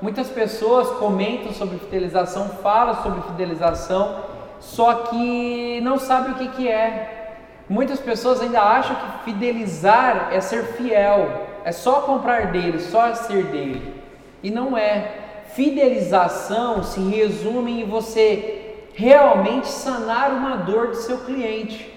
Muitas 0.00 0.28
pessoas 0.28 0.90
comentam 0.98 1.52
sobre 1.52 1.78
fidelização, 1.78 2.48
falam 2.62 3.02
sobre 3.02 3.22
fidelização, 3.22 4.24
só 4.60 4.94
que 4.94 5.80
não 5.82 5.98
sabem 5.98 6.32
o 6.32 6.34
que, 6.34 6.48
que 6.48 6.68
é. 6.68 7.38
Muitas 7.68 7.98
pessoas 7.98 8.40
ainda 8.40 8.60
acham 8.60 8.94
que 8.94 9.24
fidelizar 9.24 10.28
é 10.32 10.40
ser 10.40 10.64
fiel, 10.74 11.46
é 11.64 11.72
só 11.72 12.02
comprar 12.02 12.52
dele, 12.52 12.78
só 12.78 13.12
ser 13.14 13.44
dele. 13.44 13.94
E 14.42 14.50
não 14.50 14.76
é. 14.76 15.24
Fidelização 15.54 16.82
se 16.82 17.00
resume 17.00 17.82
em 17.82 17.86
você 17.86 18.88
realmente 18.94 19.68
sanar 19.68 20.30
uma 20.30 20.56
dor 20.56 20.88
do 20.88 20.96
seu 20.96 21.18
cliente. 21.18 21.92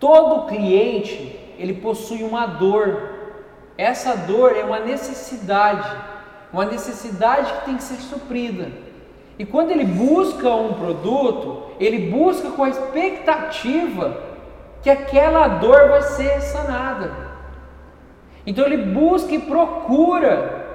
Todo 0.00 0.46
cliente, 0.46 1.38
ele 1.58 1.74
possui 1.74 2.22
uma 2.22 2.46
dor. 2.46 3.16
Essa 3.76 4.16
dor 4.16 4.56
é 4.56 4.64
uma 4.64 4.80
necessidade, 4.80 5.88
uma 6.52 6.64
necessidade 6.64 7.52
que 7.52 7.64
tem 7.66 7.76
que 7.76 7.82
ser 7.82 7.96
suprida. 7.96 8.68
E 9.38 9.44
quando 9.44 9.70
ele 9.70 9.84
busca 9.84 10.48
um 10.48 10.74
produto, 10.74 11.62
ele 11.78 12.10
busca 12.10 12.50
com 12.50 12.64
a 12.64 12.68
expectativa 12.68 14.20
que 14.82 14.90
aquela 14.90 15.46
dor 15.48 15.88
vai 15.88 16.02
ser 16.02 16.40
sanada. 16.40 17.12
Então 18.46 18.64
ele 18.64 18.78
busca 18.78 19.34
e 19.34 19.38
procura 19.38 20.66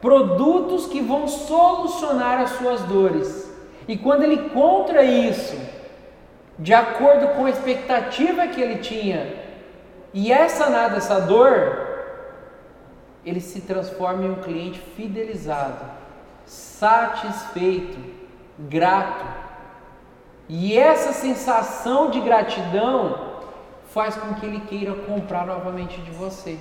produtos 0.00 0.86
que 0.86 1.00
vão 1.00 1.26
solucionar 1.26 2.40
as 2.40 2.50
suas 2.50 2.82
dores. 2.82 3.50
E 3.88 3.96
quando 3.96 4.22
ele 4.22 4.34
encontra 4.34 5.02
isso, 5.02 5.56
de 6.58 6.74
acordo 6.74 7.28
com 7.28 7.46
a 7.46 7.50
expectativa 7.50 8.46
que 8.46 8.60
ele 8.60 8.78
tinha, 8.78 9.34
e 10.12 10.30
é 10.30 10.48
sanada 10.48 10.98
essa 10.98 11.20
dor, 11.20 11.91
ele 13.24 13.40
se 13.40 13.60
transforma 13.60 14.24
em 14.24 14.30
um 14.30 14.42
cliente 14.42 14.78
fidelizado, 14.96 15.84
satisfeito, 16.44 17.98
grato. 18.58 19.24
E 20.48 20.76
essa 20.76 21.12
sensação 21.12 22.10
de 22.10 22.20
gratidão 22.20 23.32
faz 23.86 24.16
com 24.16 24.34
que 24.34 24.46
ele 24.46 24.60
queira 24.60 24.94
comprar 24.94 25.46
novamente 25.46 26.00
de 26.00 26.10
você. 26.10 26.58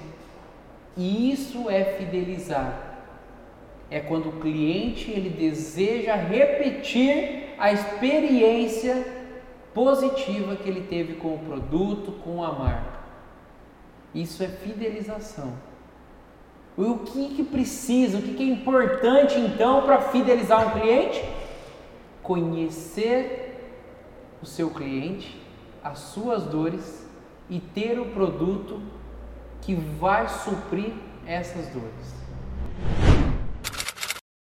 E 0.95 1.31
isso 1.31 1.69
é 1.69 1.83
fidelizar. 1.83 2.89
É 3.89 3.99
quando 3.99 4.29
o 4.29 4.39
cliente 4.39 5.09
ele 5.11 5.29
deseja 5.29 6.15
repetir 6.15 7.55
a 7.57 7.71
experiência 7.71 9.05
positiva 9.73 10.55
que 10.55 10.69
ele 10.69 10.81
teve 10.81 11.15
com 11.15 11.35
o 11.35 11.39
produto, 11.39 12.11
com 12.23 12.43
a 12.43 12.51
marca. 12.51 12.99
Isso 14.13 14.43
é 14.43 14.47
fidelização. 14.47 15.53
O 16.77 16.99
que, 16.99 17.35
que 17.35 17.43
precisa, 17.43 18.17
o 18.17 18.21
que, 18.21 18.33
que 18.33 18.43
é 18.43 18.53
importante 18.53 19.37
então 19.37 19.81
para 19.81 20.01
fidelizar 20.01 20.67
um 20.67 20.79
cliente? 20.79 21.21
Conhecer 22.23 23.51
o 24.41 24.45
seu 24.45 24.69
cliente, 24.69 25.39
as 25.83 25.99
suas 25.99 26.43
dores 26.43 27.05
e 27.49 27.59
ter 27.59 27.99
o 27.99 28.05
produto 28.05 28.81
que 29.61 29.75
vai 29.75 30.27
suprir 30.29 30.93
essas 31.25 31.67
dores. 31.67 33.10